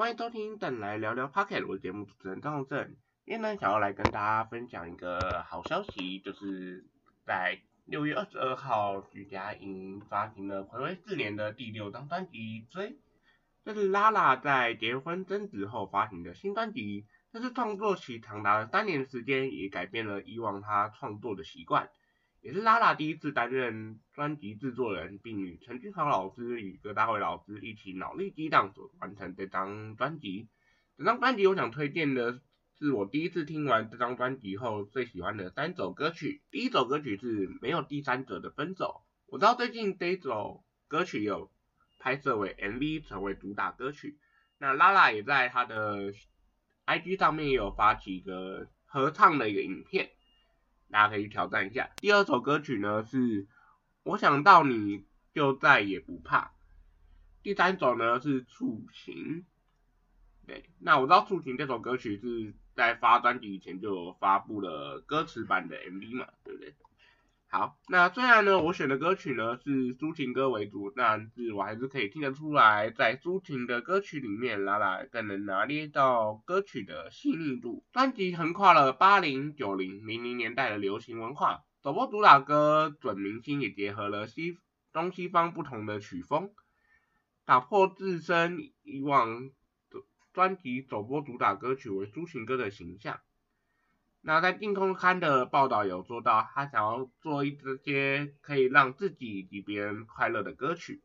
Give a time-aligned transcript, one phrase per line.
[0.00, 2.96] 欢迎收听《等来聊聊 Pocket》，我的节目主持人张宏正。
[3.26, 6.86] 今天呢，想要来跟大家分享一个好消息，就是
[7.26, 12.92] 在六月二十二号，徐佳莹发行了暌违四年的第六张专辑《追》，
[13.62, 17.04] 这是拉拉在结婚争执后发行的新专辑。
[17.30, 21.90] 这次创作期长达了三年时间，也改变了以往他创作的习惯。
[22.42, 30.48] 也是拉拉第一次担任专辑制作人，并与陈俊豪老师与葛大伟老师一起脑力激荡所完成这张专辑。
[30.96, 32.40] 这张专辑我想推荐的
[32.78, 36.40] 是我第一次听完这张专辑后最喜欢的三首歌曲。
[36.50, 41.50] 第一首歌曲是没有第三者的分手，我知道最近这一首歌曲有
[41.98, 44.18] 拍摄为 MV 成为主打歌曲。
[44.56, 46.14] 那拉拉也在他的
[46.86, 50.10] IG 上面也有发起一个合唱的一个影片。
[50.90, 51.90] 大家可以挑战一下。
[51.96, 53.46] 第二首歌曲呢是
[54.02, 56.52] 我想到你就再也不怕。
[57.42, 59.44] 第三首呢是触情。
[60.46, 66.74] 对，那我知道触情这首歌曲是在发专辑以前就发布了歌词版的 MV 嘛，对不对？
[67.52, 77.84] 好，那虽然呢我选的歌曲呢是抒情歌为主，但是我还是可以听得出来，在抒情的歌曲里面，拉拉更能拿捏到歌曲的细腻度。
[77.92, 84.56] 专辑横跨了八零、九零、零零年代的流行文化，首播主打歌《准明星》也结合了西
[84.92, 86.52] 东西方不同的曲风，
[87.44, 89.50] 打破自身以往
[90.32, 93.18] 专辑首播主打歌曲为抒情歌的形象。
[94.22, 101.02] 那在《定空刊》的报道有说到，他想要做一些可以让自己以及别人快乐的歌曲。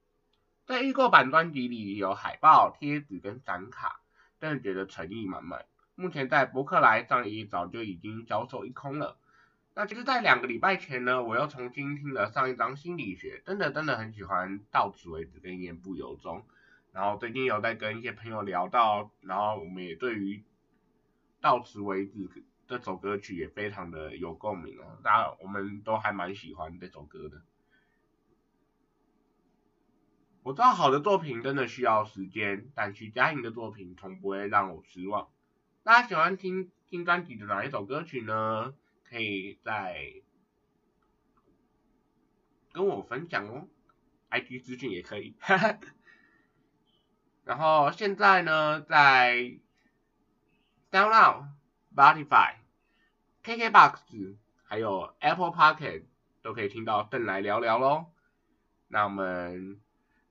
[0.66, 4.02] 在预购版专辑里有海报、贴纸跟展卡，
[4.40, 5.66] 真的觉得诚意满满。
[5.96, 9.18] 目前在博客来上也早就已经销售一空了。
[9.76, 16.46] 那其实，在两个礼拜前呢，我又重新听了上一张心理学，真的真的很喜欢到此为止跟言不由衷。
[16.92, 20.44] 然后最近有在跟一些朋友聊到，然后我们也对于
[21.40, 22.30] 到此为止。
[22.68, 27.42] 这首歌曲也非常的有共鸣哦，大家我们都还蛮喜欢这首歌的。
[30.42, 35.30] 我知道好的作品真的需要时间，但徐佳莹的作品从不会让我失望。
[35.84, 38.74] 大家喜欢听听专辑的哪一首歌曲呢？
[39.04, 40.14] 可以在
[42.74, 43.68] 跟我分享哦
[44.32, 45.36] ，IG 资讯也可以。
[47.46, 49.60] 然后现在呢，在
[50.92, 51.55] Download。
[51.96, 52.56] Spotify、
[53.42, 54.36] KKBox
[54.66, 56.04] 还有 Apple Pocket
[56.42, 58.08] 都可以听到邓来聊聊喽。
[58.90, 59.80] 那我们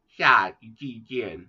[0.06, 1.40] 下一季见。